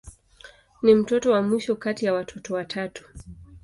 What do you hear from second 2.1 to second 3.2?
watoto watatu.